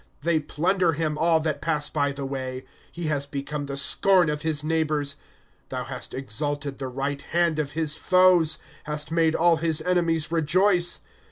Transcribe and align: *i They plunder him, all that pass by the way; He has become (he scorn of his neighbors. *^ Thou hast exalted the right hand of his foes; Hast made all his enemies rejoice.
*i 0.01 0.05
They 0.23 0.39
plunder 0.39 0.93
him, 0.93 1.15
all 1.15 1.39
that 1.41 1.61
pass 1.61 1.87
by 1.87 2.11
the 2.11 2.25
way; 2.25 2.65
He 2.91 3.05
has 3.05 3.27
become 3.27 3.67
(he 3.67 3.75
scorn 3.75 4.29
of 4.31 4.41
his 4.41 4.63
neighbors. 4.63 5.13
*^ 5.15 5.17
Thou 5.69 5.83
hast 5.83 6.15
exalted 6.15 6.79
the 6.79 6.87
right 6.87 7.21
hand 7.21 7.59
of 7.59 7.73
his 7.73 7.95
foes; 7.95 8.57
Hast 8.85 9.11
made 9.11 9.35
all 9.35 9.57
his 9.57 9.79
enemies 9.83 10.31
rejoice. 10.31 11.01